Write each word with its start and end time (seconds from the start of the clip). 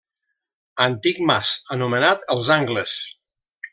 Antic 0.85 1.21
mas 1.31 1.51
anomenat 1.77 2.25
els 2.37 2.49
Angles. 2.57 2.97